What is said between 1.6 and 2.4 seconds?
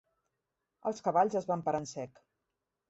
parar en sec.